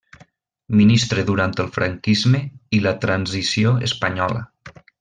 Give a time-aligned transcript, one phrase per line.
[0.79, 2.41] Ministre durant el franquisme
[2.79, 4.43] i la transició espanyola.